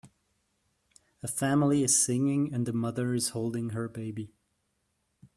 A 1.21 1.27
family 1.27 1.83
is 1.83 2.03
singing 2.03 2.51
and 2.51 2.65
the 2.65 2.73
mother 2.73 3.13
is 3.13 3.29
holding 3.29 3.69
her 3.69 3.87
baby. 3.87 4.33